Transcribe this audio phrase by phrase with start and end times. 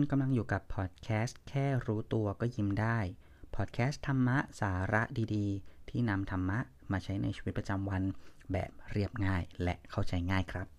[0.00, 2.98] คุณกำลังอยู่กับพอดแคสต์แค่รู้ตัวก็ยิ้มได้
[3.56, 5.02] พอดแคสต์ธรรมะสาระ
[5.34, 6.58] ดีๆ ที่นำธรรมะ
[6.92, 8.02] มาใช้ในชีวิตประจำวัน
[8.52, 10.77] แบบเรียบง่ายและเข้าใจง่ายครับ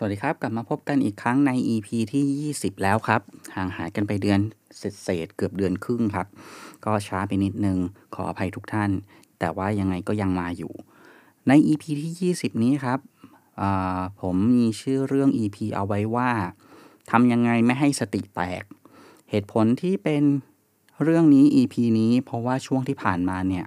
[0.00, 3.20] สวัสดีครับ กลับมาพบกันอีกครั้งใน EP ที่ 20 แล้วครับ
[3.56, 4.40] ห่างหายกันไปเดือน
[5.02, 6.26] เศษเกือบเดือนครึ่งครับ
[6.84, 7.78] ก็ช้าไปนิดนึง
[8.14, 8.90] ขออภัยทุกท่าน
[9.38, 10.72] แต่ว่ายังไงก็ยังมาอยู่
[11.48, 12.98] ใน EP ที่ 20 นี้ครับ
[14.20, 16.30] ผมมีชื่อเรื่อง EP เอาไว้ว่า
[17.10, 18.64] ทำยังไงไม่ให้สติแตก
[19.30, 20.22] เหตุผลที่เป็น
[21.02, 23.66] เรื่องนี้ EP นี้ เพราะว่าช่วงที่ผ่านมาเนี่ย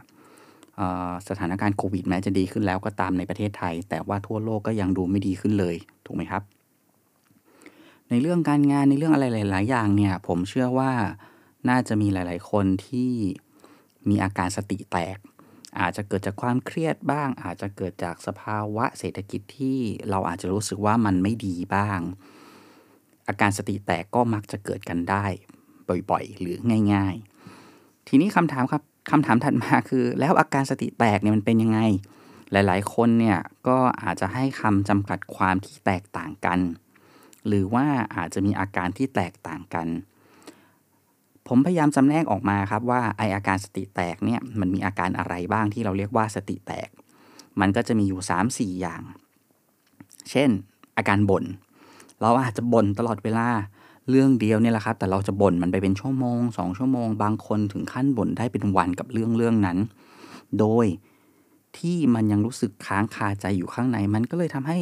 [1.27, 6.43] สถานการณ์โควิดแม้จะดีขึ้นแล้วก็ตามในประเทศไทย แต่ว่าทั่วโลกก็ยังดูไม่ดีขึ้นเลย ถูกไหมครับ
[8.09, 10.91] ในเรื่องการงานในเรื่องอะไรหลาย ๆ อย่างเนี่ยผมเชื่อว่า
[11.69, 13.11] น่าจะมีหลาย ๆ คนที่
[14.09, 15.17] มีอาการสติแตก
[15.79, 19.77] อาจจะเกิดจากความเครียดบ้าง อาจจะเกิดจากสภาวะเศรษฐกิจที่
[20.09, 21.99] เราอาจจะรู้สึกว่ามันไม่ดีบ้าง
[23.27, 25.25] อาการสติแตกก็มักจะเกิดกันได้
[26.09, 26.57] บ่อย ๆ หรือ
[26.93, 27.15] ง่าย
[27.61, 31.79] ๆ ทีนี้คำถามครับ คำถามถัดมาคือ แล้วอาการสติแตกเนี่ยมันเป็นยังไง
[32.51, 36.59] หลายๆ คนเนี่ยก็อาจจะให้คำจำกัดความที่แตกต่างกัน
[37.47, 37.85] หรือว่า
[38.15, 39.87] อาจจะมีอาการที่แตกต่างกัน
[41.47, 46.89] ผมพยายามจำแนกออกมาครับว่าไออาการสติแตกเนี่ยมันมีอาการอะไรบ้างที่เราเรียกว่าสติแตก
[47.59, 48.21] มันก็จะมีอยู่
[48.51, 49.01] 3-4 อย่าง
[50.31, 50.49] เช่น
[50.97, 51.45] อาการบน่น
[52.21, 53.47] เราอาจจะบ่นตลอดเวลา
[54.09, 59.77] เรื่องเดียวเนี่ยแหละครับ แต่เราจะบ่นมันไปเป็นชั่วโมงสองชั่วโมง บางคนถึงขั้นบ่นได้เป็นวันกับเรื่องเรื่องนั้น
[60.59, 60.85] โดย
[61.77, 64.77] ที่มันยังรู้สึกค้างคาใจอยู่ข้างใน มันก็เลยทำให้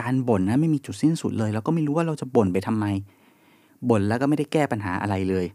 [0.00, 2.84] การบ่นนะไม่มีจุดสิ้นสุดเลย แล้วก็ไม่รู้ว่าเราจะบ่นไปทำไม
[3.90, 5.46] บ่นแล้วก็ไม่ได้แก้ปัญหาอะไรเลย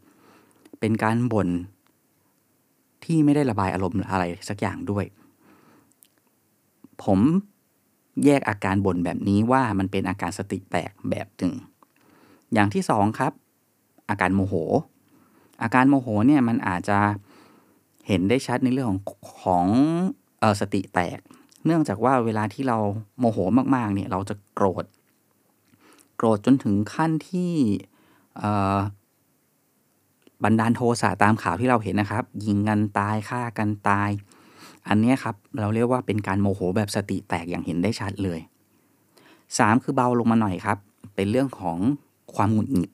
[0.80, 1.50] เป็นการบ่น
[3.04, 5.06] ที่ไม่ได้ระบายอารมณ์อะไรสักอย่างด้วย
[7.04, 7.20] ผม
[8.26, 11.54] แยกอาการบ่นแบบนี้ว่ามันเป็นอาการสติแตกแบบหนึ่ง
[12.54, 13.32] อย่างที่สองครับ
[14.10, 14.54] อาการโมโห
[15.62, 17.00] อาการโมโหเนี่ยมันอาจจะ
[18.08, 19.02] เห็นได้ชัดในเรื่องของ
[19.44, 19.68] ของ
[20.44, 21.20] ออสติแตก
[21.66, 22.78] เนื่องจากว่าเวลาที่เรา
[23.20, 23.38] โมโห
[23.76, 24.86] มากๆเนี่ยเราจะโกรธ
[26.18, 27.54] โกรธจนถึงขั้นที่
[30.44, 34.10] บันดาลโทสะตามข่าวที่เราเห็นนะครับ ยิงกันตายฆ่ากันตาย
[34.88, 38.40] อันนี้ครับเราเรียกว่าเป็นการโมโหแบบสติแตกอย่างเห็นได้ชัดเลย
[39.12, 40.78] 3 คือเบาลงมาหน่อยครับ
[41.16, 41.78] เป็นเรื่องของ
[42.36, 42.92] ความหงุดหงิด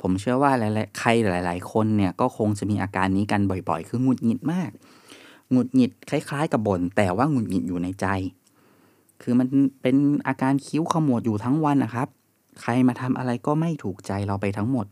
[0.00, 4.70] ผมเชื่อว่าหลายๆใครหลาย ๆ คนเนี่ยก็คงจะมีอาการนี้กันบ่อย ๆ คือหงุดหงิดมาก
[5.50, 8.06] หงุดหงิดคล้าย ๆ กับบ่นแต่ว่าหงุดหงิดอยู่ในใจ
[9.22, 9.46] คือมัน
[9.82, 9.96] เป็น
[10.28, 12.08] อาการคิ้วขมวดอยู่ทั้งวันนะครับ
[12.60, 14.86] ใครมาทำอะไรก็ไม่ถูกใจเราไปทั้งหมด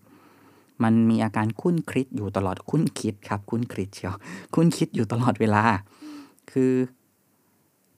[0.83, 4.17] มันมีอาการคุ้นคิดอยู่ตลอดคุ้นคิดครับ คุ้นคิดเชียว
[4.55, 5.63] คุ้นคิดอยู่ตลอดเวลา
[6.51, 6.73] คือ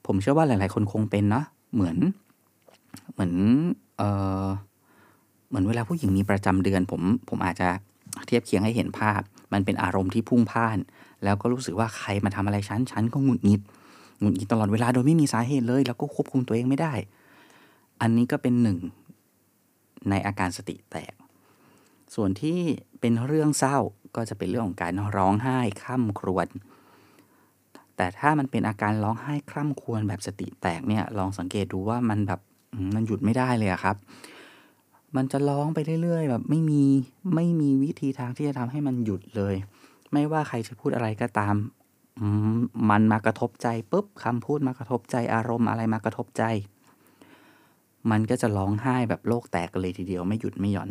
[0.05, 1.97] ผมเชื่อว่าหลาย ๆ คนคงเป็นเนาะเหมือน
[3.11, 3.33] เหมือน
[3.97, 4.01] เอ
[4.45, 4.47] อ
[5.47, 7.69] เหมือนเวลาผู้หญิงมีประจำเดือน ผมผมอาจจะ
[8.27, 9.21] เทียบเคียงให้เห็นภาพ
[9.53, 10.77] มันเป็นอารมณ์ที่พุ่งพ่าน
[11.23, 13.61] แล้วก็รู้สึกว่าใครมาทำอะไรฉันฉันก็หงุดหงิด
[14.19, 16.93] หงุดหงิดตลอดเวลาโดยไม่มีสาเหตุเลย แล้วก็ควบคุมตัวเองไม่ได้
[18.01, 18.77] อันนี้ก็เป็นหนึ่ง
[20.09, 21.13] ในอาการสติแตก
[22.15, 22.59] ส่วนที่
[22.99, 23.77] เป็นเรื่องเศร้า
[24.15, 26.47] ก็จะเป็นเรื่องของการร้องไห้ข้ามครวญ
[27.97, 32.41] แต่ถ้ามันเป็นอาการร้องไห้คร่ำครวญแบบสติแตกเนี่ยลองสังเกตดูว่ามันแบบ
[32.95, 33.95] มันหยุดไม่ได้เลยครับ
[35.15, 36.83] มันจะร้องไปเรื่อยๆ แบบไม่มี
[37.35, 39.55] ไม่มีวิธีทางที่จะทำให้มันหยุดเลย
[40.13, 41.55] ไม่ว่าใครจะพูดอะไรก็ตาม
[42.89, 46.43] มันมากระทบใจปุ๊บคำพูดมากระทบใจอารมณ์อะไรมากระทบใจ
[48.11, 50.89] มันก็จะร้องไห้แบบโลกแตกกันเลยทีเดียวไม่หยุดไม่หย่อน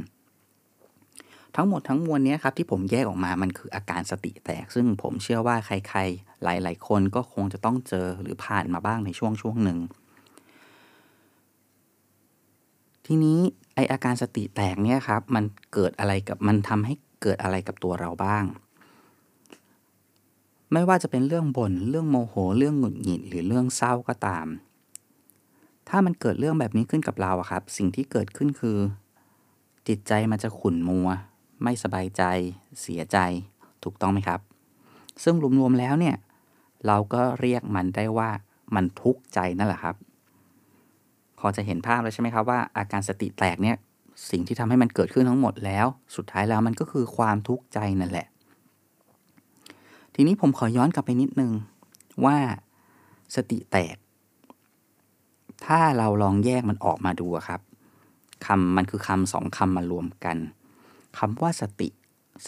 [1.56, 9.78] ทั้งหมดทั้งมวลนี้ครับที่ผมแยกออกมามันคืออาการสติแตก ซึ่งผมเชื่อว่าใครๆ หลายๆ คนก็คงจะต้องเจอหรือผ่านมาบ้างในช่วงช่วงหนึ่ง
[13.06, 13.40] ทีนี้
[13.76, 18.44] ไออาการสติแตกเนี่ยครับ มันเกิดอะไรกับมันทำให้เกิดอะไรกับตัวเราบ้าง
[20.72, 24.46] ไม่ว่าจะเป็นเรื่องบน่นเรื่องโมโห เรื่องหงุดหงิดหรือเรื่องเศร้าก็ตาม
[25.88, 28.78] ถ้ามันเกิดเรื่องแบบนี้ขึ้นกับเราอะครับ สิ่งที่เกิดขึ้นคือ
[29.88, 31.08] จิตใจมันจะขุ่นมัว
[31.62, 32.22] ไม่สบายใจ
[32.80, 33.18] เสียใจ
[33.84, 34.40] ถูกต้องไหมครับ
[35.22, 36.16] ซึ่งรวมๆแล้วเนี่ย
[36.86, 38.30] เราก็เรียกมันได้ว่า
[38.74, 39.96] มันทุกข์ใจนั่นแหละครับ
[41.38, 43.76] พอจะเห็นภาพแล้วใช่ไหมครับว่าอาการสติแตกเนี่ย
[44.30, 45.86] สิ่งที่ทำให้มันเกิดขึ้นทั้งหมดแล้ว
[46.16, 48.26] สุดท้ายแล้วมันก็คือความทุกข์ใจนั่นแหละ
[50.14, 51.52] ทีนี้ผมขอย้อนกลับไปนิดนึง
[52.24, 52.36] ว่า
[53.36, 53.96] สติแตก
[55.66, 57.60] ถ้าเราลองแยกมันออกมาดูครับ
[58.46, 60.36] คำมันคือคำสองคำมารวมกัน
[61.18, 61.88] คำว่าสติ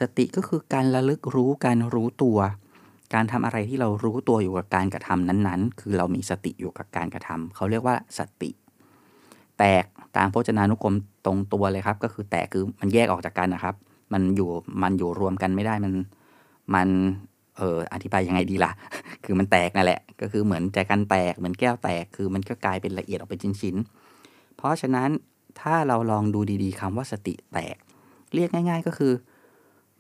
[0.00, 2.38] สติก็คือการระลึกรู้การรู้ตัว
[3.14, 8.50] การทำอะไรที่เรารู้ตัวอยู่กับการกระทำนั้นๆ คือเรามีสติอยู่กับการกระทำเขาเรียกว่าสติ
[9.58, 9.84] แตก
[10.16, 10.94] ตามพจนานุกรม
[11.26, 13.74] ตรงตัวเลยครับ ก็คือแตกคือมันแยกออกจากกันนะครับ
[14.12, 14.50] มันอยู่
[14.82, 15.92] มันอยู่รวมกันไม่ได้มัน
[16.74, 16.88] มัน
[17.56, 18.72] เอออธิบายยังไงดีละ่ะ
[19.24, 25.10] คือมันแตกนั่นแหละ ก็คือเหมือนใจกันแตกเหมือนแก้วแตก คือมันก็กลายเป็นละเอียดออกเป็นชิ้นๆ เพราะฉะนั้น
[25.60, 27.76] ถ้าเราลองดูดีๆคำว่าสติแตก
[28.34, 29.12] เรียกง่าย ๆ ก็คือ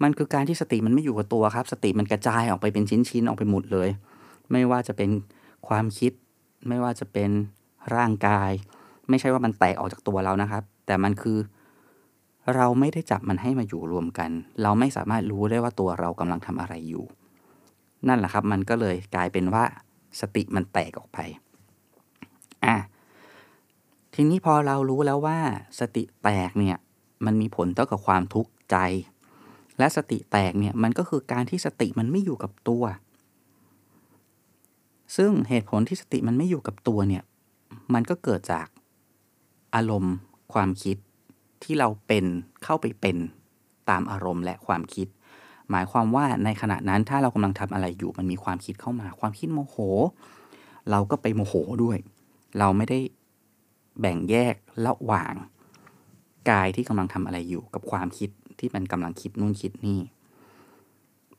[0.02, 3.88] มันคือการที่สติมันไม่อยู่กับตัวครับ สติมันกระจายออกไปเป็นชิ้นๆออกไปหมดเลย
[4.52, 5.10] ไม่ว่าจะเป็น
[5.68, 6.12] ความคิด
[6.68, 7.30] ไม่ว่าจะเป็น
[7.96, 8.50] ร่างกาย
[9.08, 11.38] ไม่ใช่ว่ามันแตกออกจากตัวเรานะครับ แต่มันคือ
[12.54, 14.30] เราไม่ได้จับมันให้มาอยู่รวมกัน
[14.62, 17.04] เราไม่สามารถรู้ได้ว่าตัวเรากำลังทำอะไรอยู่
[18.08, 19.64] นั่นแหละครับ มันก็เลยกลายเป็นว่า
[20.20, 21.18] สติมันแตกออกไป
[22.64, 22.76] อะ
[24.14, 25.38] ทีนี้พอเรารู้แล้วว่า
[25.80, 26.76] สติแตกเนี่ย
[27.24, 28.76] มันมีผลต่อกับความทุกข์ใจ
[29.78, 32.84] และสติแตกเนี่ยมันก็คือการที่สติมันไม่อยู่กับตัว
[35.16, 37.22] ซึ่งเหตุผลที่สติมันไม่อยู่กับตัวเนี่ย
[37.94, 38.66] มันก็เกิดจาก
[39.74, 40.14] อารมณ์
[40.52, 40.96] ความคิด
[41.62, 42.24] ที่เราเป็น
[42.64, 43.16] เข้าไปเป็น
[43.90, 45.08] ตามอารมณ์และความคิด
[45.70, 49.76] หมายความว่าในขณะนั้นถ้าเรากำลังทำอะไรอยู่มันมีความคิดเข้ามา ความคิดโมโห
[50.90, 51.98] เราก็ไปโมโหด้วย
[52.58, 52.98] เราไม่ได้
[54.00, 54.54] แบ่งแยก
[54.86, 55.34] ระหว่าง
[56.50, 60.00] กายที่กำลังทำอะไรอยู่กับความคิดที่มันกำลังคิดนู่นคิดนี่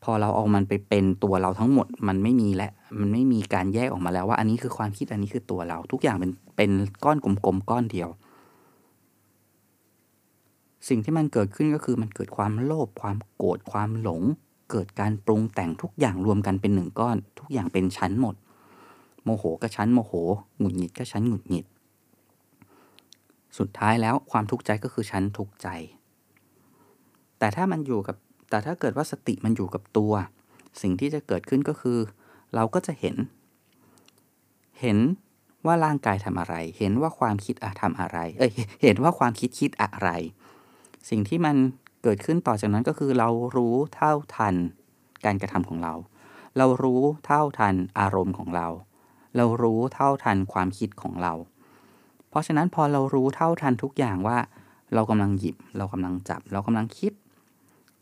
[0.03, 6.71] พอเราเอามันไปเป็นตัวเราทั้งหมดมันไม่มีและ มันไม่มีการแยกออกมาแล้วว่า อันนี้คือความคิดอันนี้คือตัวเรา ทุกอย่างเป็นเป็น
[7.03, 8.09] ก้อนกลมๆก้อนเดียว
[10.89, 14.21] สิ่งที่มันเกิดขึ้นก็คือมันเกิดความโลภความโกรธความหลง
[14.71, 18.35] เกิดการปรุงแต่งทุกอย่างรวมกันเป็นหนึ่งก้อน ทุกอย่างเป็นชั้นหมด
[19.23, 20.13] โมโหก็ชั้นโมโห
[20.57, 21.65] หงุดหงิดก็ชั้นหงุดหงิด
[23.57, 25.67] สุดท้ายแล้วความทุกข์ใจก็คือชั้นทุกข์ใจ
[27.39, 28.15] แต่ถ้ามันอยู่กับ
[28.49, 30.13] แต่ถ้าเกิดว่าสติมันอยู่กับตัว
[30.81, 31.99] สิ่งที่จะเกิดขึ้นก็คือ
[32.55, 33.15] เราก็จะเห็น
[34.81, 34.97] เห็น
[35.65, 38.51] ว่าร่างกายทำอะไร เห็นว่าความคิดอะทำอะไร เอ้ย
[38.83, 40.09] เห็นว่าความคิดคิดอะไร
[41.09, 41.55] สิ่งที่มัน
[42.03, 44.55] เกิดขึ้นต่อจากนั้นก็คือเรารู้เท่าทัน
[45.25, 45.93] การกระทำของเรา
[46.57, 48.67] เรารู้เท่าทันอารมณ์ของเรา
[49.37, 51.33] เรารู้เท่าทันความคิดของเรา
[52.29, 54.37] เพราะฉะนั้นพอเรารู้เท่าทันทุกอย่างว่า
[54.93, 57.11] เรากำลังหยิบ เรากำลังจับ เรากำลังคิด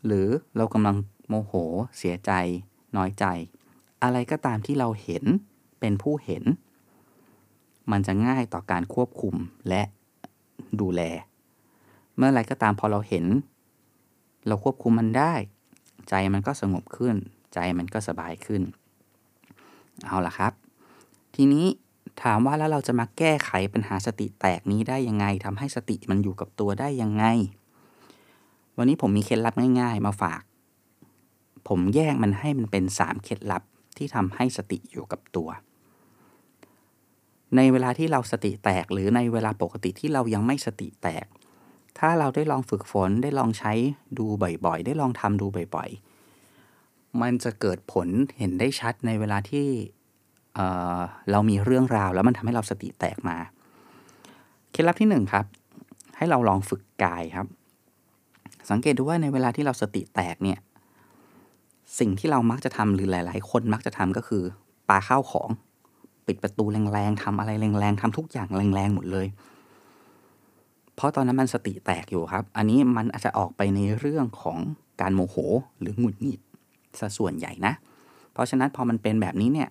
[0.06, 0.28] หรือ
[0.58, 0.96] เรากำลัง
[1.28, 1.54] โมโห
[1.98, 2.32] เสียใจ
[2.98, 3.26] น้อยใจ
[4.04, 5.24] อะไรก็ตามที่เราเห็น
[5.80, 6.44] เป็นผู้เห็น
[7.92, 9.36] มันจะง่ายต่อการควบคุม
[9.70, 9.82] และ
[10.80, 11.02] ดูแล
[12.16, 13.26] เมื่อไรก็ตามพอเราเห็น
[14.48, 15.34] เราควบคุมมันได้
[16.10, 17.16] ใจมันก็สงบขึ้น
[17.54, 18.62] ใจมันก็สบายขึ้น
[20.06, 20.54] เอาละครับ
[21.36, 21.66] ทีนี้
[22.24, 27.26] ถามว่าแล้วเราจะมาแก้ไขปัญหาสติแตกนี้ได้ยังไงทำให้สติมันอยู่กับตัวได้ยังไง
[28.78, 30.42] วันนี้ผมมีเคล็ดลับง่าย ๆ มาฝาก
[31.68, 33.64] ผมแยกมันให้มันเป็น 3 เคล็ดลับ
[33.98, 35.50] ที่ทำให้สติอยู่กับตัว
[37.56, 41.26] ในเวลาที่เราสติแตกหรือในเวลาปกติที่เรายังไม่สติแตก
[42.00, 43.74] ถ้าเราได้ลองฝึกฝนได้ลองใช้
[44.18, 44.26] ดู
[44.66, 45.46] บ่อยๆ ได้ลองทำดู
[45.76, 48.08] บ่อยๆ มันจะเกิดผล
[48.40, 49.68] เห็นได้ชัดในเวลาที่
[50.56, 53.38] เเรามีเรื่องราวแล้วมันทำให้เราสติแตกมา
[54.72, 55.46] เคล็ดลับที่หนึ่งครับ
[56.18, 57.48] ให้เราลองฝึกกายครับ
[58.70, 60.60] สังเกตดูว่าในเวลาที่เราสติแตกเนี่ย
[62.00, 64.44] สิ่งที่เรามักจะทำหรือหลาย ๆ คนมักจะทำก็คือ
[64.90, 65.50] ปาข้าวของ
[66.28, 69.28] ปิดประตูแรงๆทำอะไรแรงๆทำทุกอย่างแรงๆหมดเลย
[70.96, 74.58] เพราะตอนนั้นมันสติแตกอยู่ครับ อันนี้มันอาจจะออกไปในเรื่องของ
[75.02, 75.36] การโมโห
[75.80, 76.42] หรือหงุดหงิด
[77.00, 77.74] ซะส่วนใหญ่นะ
[78.34, 79.70] เพราะฉะนั้นพอมันเป็นแบบนี้เนี่ย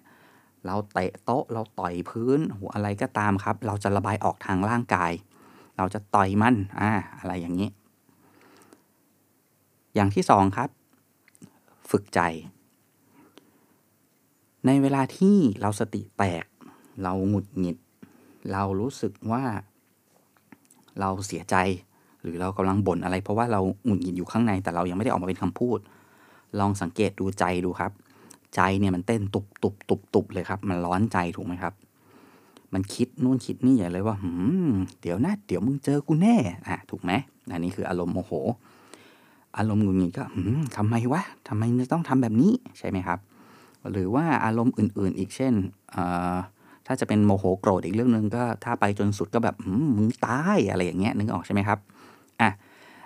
[0.67, 5.13] เราเตะโต๊ะเราต่อยพื้นหัวอะไรก็ตามครับ เราจะระบายออกทางร่างกาย
[5.77, 7.69] เราจะต่อยมันอ่าอะไรอย่างนี้
[9.97, 10.71] อย่างที่สองครับ
[11.91, 12.21] ฝึกใจ
[14.67, 16.45] ในเวลาที่เราสติแตก
[17.03, 17.77] เราหงุดหงิด
[18.53, 19.45] เรารู้สึกว่า
[21.01, 21.57] เราเสียใจ
[22.23, 25.79] หรือเรากำลังบ่นอะไร เพราะว่าเราหงุดหงิดอยู่ข้างใน แต่เรายังไม่ได้ออกมาเป็นคำพูด
[26.59, 27.93] ลองสังเกตดูใจดูครับ
[28.55, 31.75] ใจเนี่ยมันเต้นตุบตุบตุบตุบเลยครับ มันร้อนใจถูกไหมครับ
[32.75, 34.31] มันคิดนู่นคิดนี่อย่างเลยว่าหื
[34.69, 36.37] มเดี๋ยวนะ เดี๋ยวมึงเจอกูแน่
[36.69, 37.13] อะ ถูกไหม
[37.53, 38.33] อันนี้คืออารมณ์โมโห
[39.59, 40.25] อารมณ์หงุดหงิดก็
[40.77, 43.19] ทำไมวะทำไมจะต้องทำแบบนี้ใช่ไหมครับ
[43.93, 45.55] หรือว่าอารมณ์อื่น ๆ อีกเช่น
[46.87, 49.57] ถ้าจะเป็นโมโหโกรธอีกเรื่องหนึ่งก็ถ้าไปจนสุดก็แบบ
[49.97, 51.79] มึงตายอะไรอย่างเงี้ยนึกออกใช่ไหมครับ
[52.41, 52.51] อะ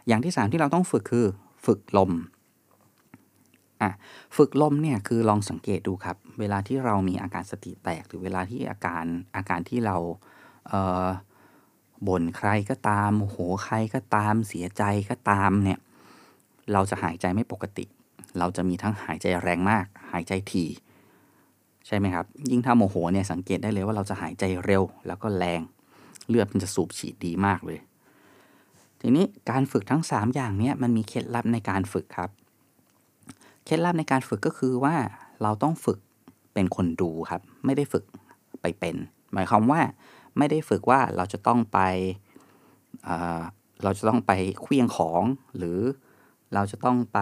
[0.09, 1.27] อย่างที่สามที่เราต้องฝึกคือ
[1.67, 2.11] ฝึกลม
[3.83, 3.91] อะ
[4.37, 9.05] ฝึกลมเนี่ยคือลองสังเกตดูครับ เวลาที่เรามีอาการสติแตก หรือเวลาที่อาการ
[9.37, 9.97] อาการที่เรา
[12.03, 15.79] เบ่นใครก็ตามโมโหใครก็ตามเสียใจก็ตามเนี่ย
[16.73, 17.85] เราจะหายใจไม่ปกติ
[18.39, 20.69] เราจะมีทั้งหายใจแรงมาก หายใจถี่
[21.87, 25.61] ใช่ไหมครับ ยิ่งถ้าโมโหเนี่ยสังเกตได้เลยว่าเราจะหายใจเร็ว แล้วก็แรง
[26.29, 27.79] เลือดมันจะสูบฉีดดีมากเลย
[29.01, 32.31] ทีนี้การฝึกทั้ง 3 อย่างนี้มันมีเคล็ดลับในการฝึกครับ
[33.65, 34.95] เคล็ดลับในการฝึกก็คือว่า
[35.43, 35.99] เราต้องฝึก
[36.55, 38.05] เป็นคนดูครับ ไม่ได้ฝึก
[38.63, 38.97] ไปเป็น
[39.33, 39.81] หมายความว่า
[40.39, 41.79] ไม่ได้ฝึกว่าเราจะต้องไป
[43.83, 45.23] เราจะต้องไปเคลี้ยงของ
[45.57, 45.79] หรือ
[46.55, 47.19] เราจะต้องไป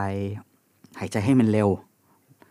[0.99, 1.68] หายใจให้มันเร็ว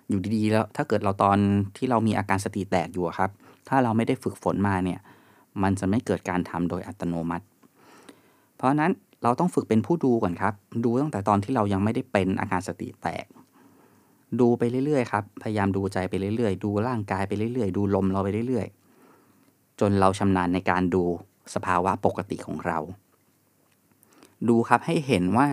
[0.10, 1.38] อยู่ดีๆ แล้วถ้าเกิดเราตอน
[1.78, 3.30] ที่เรามีอาการสติแตกอยู่ครับ
[3.70, 5.00] ถ้าเราไม่ได้ฝึกฝนมาเนี่ย
[5.64, 7.46] มันจะไม่เกิดการทำโดยอัตโนมัติ
[8.56, 8.92] เพราะนั้น
[9.24, 10.54] เราต้องฝึกเป็นผู้ดูก่อนครับ
[10.86, 13.26] ดูตั้งแต่ตอนที่เรายังไม่ได้เป็นอาการสติแตก
[14.40, 21.04] ดูไปเรื่อยๆครับ พยายามดูใจไปเรื่อยๆ ดูร่างกายไปเรื่อยๆ ดูลมเราไปเรื่อยๆ จนเราชำนาญในการดู
[21.54, 22.78] สภาวะปกติของเรา
[24.50, 25.48] ดูครับให้เห็นว่า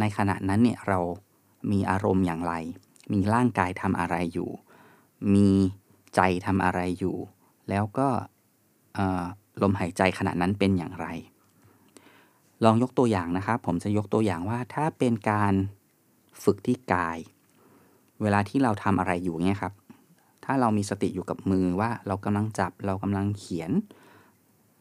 [0.00, 0.98] ในขณะนั้นเนี่ยเรา
[1.72, 2.54] มีอารมณ์อย่างไร
[3.12, 4.50] มีร่างกายทำอะไรอยู่
[5.34, 5.48] มี
[6.16, 7.16] ใจทำอะไรอยู่
[7.70, 8.08] แล้วก็
[9.62, 11.06] ลมหายใจขณะนั้นเป็นอย่างไร
[12.64, 15.54] ลองยกตัวอย่างนะครับ ผมจะยกตัวอย่างว่าถ้าเป็นการ
[16.42, 17.18] ฝึกที่กาย
[18.22, 19.72] เวลาที่เราทำอะไรอยู่เนี่ยครับ
[20.44, 23.70] ถ้าเรามีสติอยู่กับมือว่าเรากำลังจับ เรากำลังเขียน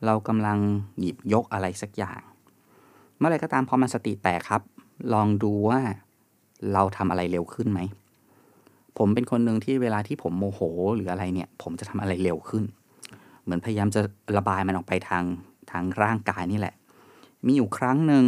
[0.06, 0.58] เรากำลัง
[1.00, 2.22] หยิบยกอะไรสักอย่าง
[3.18, 4.62] เมื่อไรก็ตามพอมันสติแตกครับ
[5.14, 5.80] ลองดูว่า
[6.74, 7.80] เราทำอะไรเร็วขึ้นไหม
[8.98, 10.60] ผมเป็นคนหนึ่งที่เวลาที่ผมโมโห
[10.96, 12.64] หรืออะไรเนี่ย ผมจะทำอะไรเร็วขึ้น
[13.44, 14.02] เหมือนพยายามจะ
[14.38, 15.24] ระบายมันออกไปทาง
[15.72, 16.76] ทางร่างกายนี่แหละ
[17.46, 18.24] มีอยู่ครั้งหนึ่ง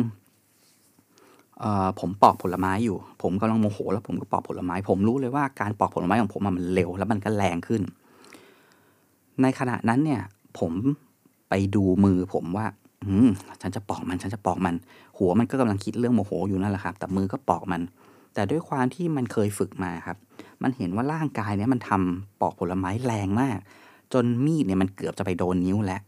[1.99, 7.81] ผมปอกผลไม้อยู่ ผมกำลังโมโห แล้วผมก็ปอกผลไม้ ผมรู้เลยว่าการปอกผลไม้ของผมมันเร็ว แล้วมันก็แรงขึ้น
[9.41, 10.21] ในขณะนั้นเนี่ย
[10.59, 10.71] ผม
[11.49, 12.65] ไปดูมือผมว่า
[13.61, 14.75] ฉันจะปอกมันฉันจะปอกมัน
[15.17, 17.81] หัวมันก็กำลังคิดเรื่องโมโหอยู่นั่นแหละครับ แต่มือก็ปอกมัน
[18.33, 20.17] แต่ด้วยความที่มันเคยฝึกมาครับ
[20.63, 23.57] มันเห็นว่าร่างกายเนี้ยมันทำปอกผลไม้แรงมาก
[24.13, 26.01] จนมีดเนี่ยมันเกือบจะไปโดนนิ้วแล้ว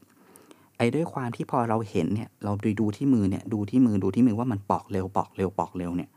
[0.78, 6.10] ไอ้ด้วยความที่พอเราเห็นเนี่ย เราดูดูที่มือเนี่ยดูที่มือดูที่มือว่ามันปอกเร็วปอกเร็วปอกเร็วเนี่ย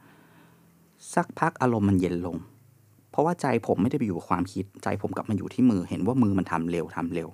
[1.15, 2.37] สักพักอารมณ์มันเย็นลง
[3.11, 7.29] เพราะว่าใจผมไม่ได้ไปอยู่กับความคิด ใจผมกลับมาอยู่ที่มือ เห็นว่ามือมันทำเร็วทำเร็ว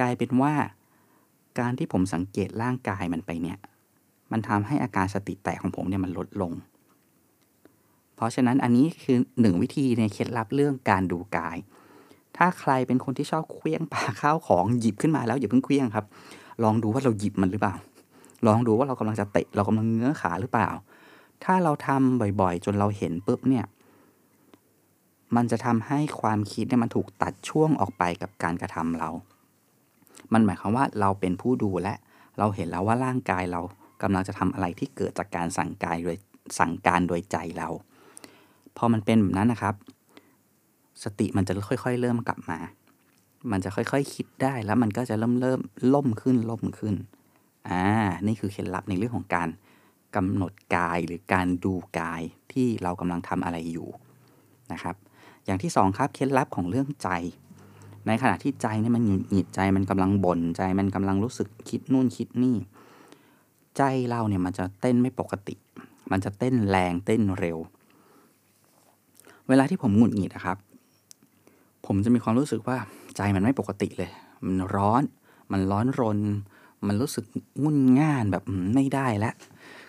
[0.00, 0.52] กลายเป็นว่า
[1.58, 3.58] การที่ผมสังเกตร่างกายมันไปเนี่ย
[4.32, 6.52] มันทำให้อาการสติแตกของผมเนี่ยมันลดลง
[8.16, 11.56] เพราะฉะนั้นอันนี้คือหนึ่งวิธีในเคล็ดลับเรื่องการดูกาย
[12.36, 16.06] ถ้าใครเป็นคนที่ชอบเคลี้ยงปาข้าวของหยิบขึ้นมาแล้วอย่าเพิ่งเคลี้ยงครับ
[16.64, 17.74] ลองดูว่าเราหยิบมันหรือเปล่า
[18.46, 20.70] ลองดูว่าเรากำลังจะเตะเรากำลังเงื้อขาหรือเปล่า
[21.44, 23.66] ถ้าเราทำบ่อยๆ จนเราเห็นปุ๊บเนี่ย
[25.36, 29.10] มันจะทำให้ความคิดเนี่ยมันถูกตัดช่วงออกไปกับการกระทำเรา
[30.32, 31.94] มันหมายความว่าเราเป็นผู้ดูและ
[32.38, 33.60] เราเห็นแล้วว่าร่างกายเรา
[34.02, 36.16] กำลังจะทำอะไรที่เกิดจากการสั่งกายโดย
[36.58, 37.68] สั่งการโดยใจเรา
[38.76, 39.74] พอมันเป็นแบบนั้นนะครับ
[41.02, 42.58] สติมันจะค่อย ๆ เริ่มกลับมา
[43.50, 45.60] มันจะค่อยๆคคิดได้แล้วมันก็จะเริ่มเริ่ม
[45.94, 46.94] ล่มขึ้นล่มขึ้น
[47.68, 47.82] อ่า
[48.26, 49.48] นี่คือเคล็ดลับในเรื่องของการ
[50.16, 52.22] กำหนดกายหรือการดูกาย
[52.52, 53.88] ที่เรากำลังทำอะไรอยู่
[54.72, 54.94] นะครับ
[55.44, 57.08] อย่างที่ 2 ครับเคล็ดลับของเรื่องใจ
[58.06, 62.56] ในขณะที่ใจเนี่ยมันหงุดหงิดใจมันกำลังบน่นใจมันกำลังรู้สึกคิดนู่นคิดนี่
[63.76, 65.54] ใจเราเนี่ยมันจะเต้นไม่ปกติ
[66.10, 67.58] มันจะเต้นแรงเต้นเร็ว
[69.48, 70.58] เวลาที่ผมหงุดหงิดนะครับ
[71.86, 72.76] ผมจะมีความรู้สึกว่า
[73.16, 74.10] ใจมันไม่ปกติเลย
[74.46, 75.02] มันร้อน
[75.52, 76.18] มันร้อนรน
[76.86, 77.24] มันรู้สึก
[77.62, 79.34] งุ่นง่านแบบไม่ได้แล้ว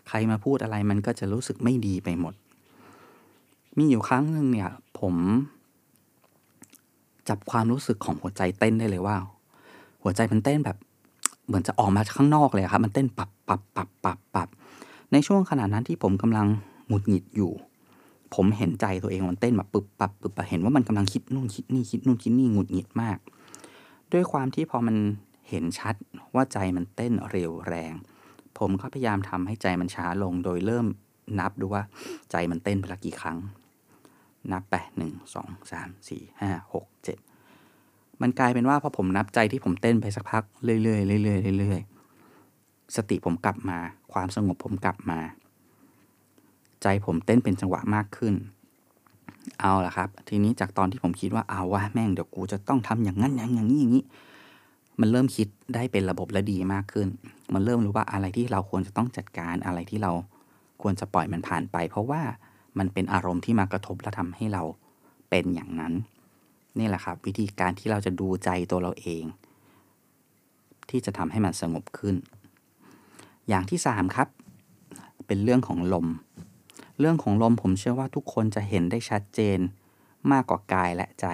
[0.07, 2.33] ใครมาพูดอะไรมันก็จะรู้สึกไม่ดีไปหมด
[3.77, 5.15] มีอยู่ครั้งหนึ่งเนี่ย ผม
[7.29, 9.15] จับความรู้สึกของหัวใจเต้นได้เลยว่า
[10.03, 10.77] หัวใจมันเต้นแบบ
[11.47, 14.47] เหมือนจะออกมาข้างนอกเลยครับมันเต้นปับปับปับปับปับ
[15.11, 16.47] ในช่วงขณะนั้นที่ผมกำลัง
[16.87, 17.51] หงุดหงิดอยู่
[18.35, 23.17] ผมเห็นใจตัวเองมันเต้นแบบปึบปับปึบปับเห็นว่ามันกำลังคิดนู่นคิดนี่คิดนู่นคิดนี่หงุดหงิดมาก
[24.11, 24.95] ด้วยความที่พอมัน
[25.49, 25.95] เห็นชัด
[26.35, 27.93] ว่าใจมันเต้นเร็วแรง
[28.57, 30.85] ผมก็พยายามทำให้ใจมันช้าลงโดยเริ่ม
[31.39, 31.83] นับดูว่า
[32.31, 33.37] ใจมันเต้นไปละกี่ครั้ง
[34.51, 37.17] นับไปหนึ่งสองสามสี่ห้าหกเจ็ด
[38.21, 43.77] มันกลายเป็นว่าพอผมนับใจที่ผมเต้นไปสักพักเรื่อยๆเรื่อยๆเรื่อยๆสติผมกลับมา
[44.13, 45.19] ความสงบผมกลับมา
[46.81, 48.35] ใจผมเต้นเป็นจังหวะมากขึ้น
[49.59, 54.03] เอาละครับ ทีนี้จากตอนที่ผมคิดว่าเอาวะแม่งเดี๋ยวกูจะต้องทำอย่างนั้นอย่างอย่างนี้อย่างนี้
[54.99, 57.07] มันเริ่มคิดได้เป็นระบบและดีมากขึ้น
[57.53, 60.11] มันเริ่มรู้ว่าอะไรที่เราควรจะต้องจัดการอะไรที่เรา
[60.81, 62.21] ควรจะปล่อยมันผ่านไป เพราะว่า
[62.77, 64.63] มันเป็นอารมณ์ที่มากระทบและทำให้เรา
[65.29, 65.93] เป็นอย่างนั้น
[66.79, 69.23] นี่แหละครับ วิธีการที่เราจะดูใจตัวเราเอง
[70.89, 72.15] ที่จะทำให้มันสงบขึ้น
[73.49, 74.27] อย่างที่ 3 ครับ
[75.27, 76.07] เป็นเรื่องของลม
[76.99, 79.59] เรื่องของลมผมเชื่อว่าทุกคนจะเห็นได้ชัดเจน
[80.31, 81.27] มากกว่ากายและใจ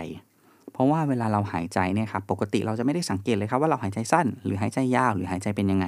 [0.72, 5.88] เพราะว่าเวลาเราหายใจเนี่ยครับปกติเราจะไม่ได้สังเกตเลยครับว่าเราหายใจสั้น หรือหายใจยาวหรือหายใจเป็นยังไง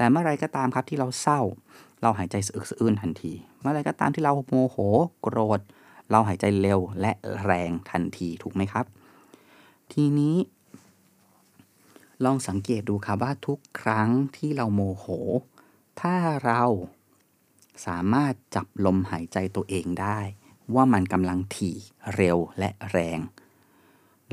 [0.00, 1.40] แต่เมื่อไรก็ตามครับที่เราเศร้า
[2.02, 4.76] เราหายใจสะอึกสะอื้นทันที เมื่อไรก็ตามที่เราโมโห
[5.20, 5.60] โกรธ
[6.10, 7.12] เราหายใจเร็วและ
[7.44, 8.84] แรงทันทีถูกไหมครับ
[9.92, 10.36] ทีนี้
[12.24, 15.06] ลองสังเกตดูครับว่าทุกครั้งที่เราโมโห
[16.00, 16.16] ถ้า
[16.46, 16.62] เรา
[17.86, 20.18] สามารถจับลมหายใจตัวเองได้
[20.74, 21.76] ว่ามันกำลังถี่
[22.14, 23.18] เร็วและแรง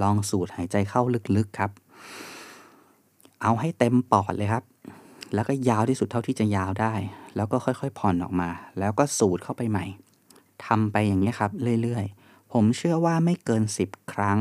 [0.01, 1.01] ลองสูดหายใจเข้า
[1.37, 1.71] ลึกๆครับ
[3.41, 4.65] เอาให้เต็มปอดเลยครับ
[5.33, 6.93] แล้วก็ยาวที่สุดเท่าที่จะยาวได้
[7.35, 9.85] แล้วก็ค่อยๆผ่อนออกมา แล้วก็สูดเข้าไปใหม่
[10.65, 14.37] ทำไปอย่างนี้ครับเรื่อยๆ ผมเชื่อว่าไม่เกิน 10 ครั้ง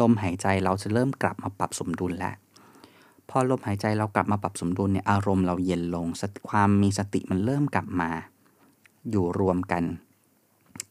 [0.00, 2.34] ลมหายใจเราจะเริ่มกลับมาปรับสมดุลแล้ว
[3.30, 6.06] พอลมหายใจเรากลับมาปรับสมดุลเนี่ยอารมณ์เราเย็นลง
[6.48, 8.10] ความมีสติมันเริ่มกลับมา
[9.10, 9.84] อยู่รวมกัน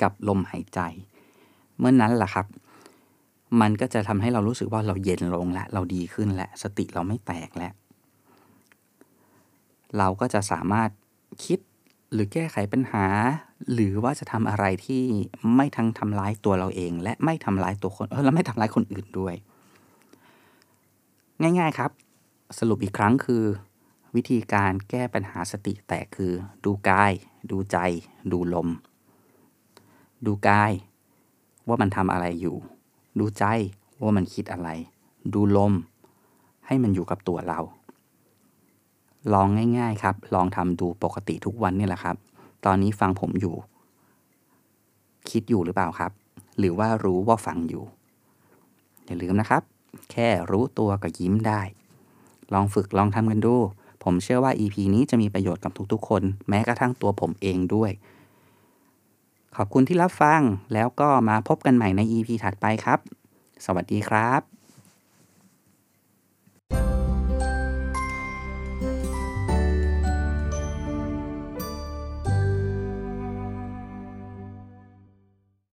[0.02, 0.80] กับลมหายใจ
[1.78, 2.46] เมื่อนนั้นแหละครับ
[3.62, 7.74] มันก็จะทำให้เรารู้สึกว่าเราเย็นลงและเราดีขึ้นและ สติเราไม่แตกแล้ว
[9.98, 10.90] เราก็จะสามารถ
[11.46, 11.60] คิด
[12.14, 13.06] หรือแก้ไขปัญหา
[13.74, 15.04] หรือว่าจะทำอะไรที่
[15.56, 19.36] ไม่ทั้งทำร้ายตัวเราเอง และไม่ทำร้ายตัวคนเออและไม่ทำร้ายคนอื่นด้วย
[21.42, 21.92] ง่าย ๆครับ
[22.60, 23.44] สรุปอีกครั้งคือ
[24.16, 26.34] วิธีการแก้ปัญหาสติแตกคือ
[26.66, 27.12] ดูกาย
[27.52, 27.78] ดูใจ
[28.32, 28.70] ดูลม
[30.26, 30.72] ดูกาย
[31.68, 32.56] ว่ามันทำอะไรอยู่
[33.20, 33.44] ดูใจ
[34.04, 34.70] ว่ามันคิดอะไร
[35.34, 35.74] ดูลม
[36.68, 37.60] ให้มันอยู่กับตัวเรา
[39.34, 42.16] ลองง่าย ๆ ครับ ลองทำดูปกติทุกวันนี่แหละครับ
[42.66, 43.56] ตอนนี้ฟังผมอยู่
[45.30, 46.12] คิดอยู่หรือเปล่าครับ
[46.58, 47.84] หรือว่ารู้ว่าฟังอยู่
[49.06, 49.62] อย่าลืมนะครับ
[50.12, 51.62] แค่รู้ตัวก็ยิ้มได้
[52.54, 53.56] ลองฝึกลองทำกันดู
[54.04, 57.92] ผมเชื่อว่า EP นี้จะมีประโยชน์กับทุกๆ คน แม้กระทั่งตัวผมเองด้วย
[59.56, 60.42] ขอบคุณที่รับฟัง
[60.74, 63.00] แล้วก็มาพบกันใหม่ใน EP ถัดไปครับ
[63.66, 64.55] สวัสดีครับ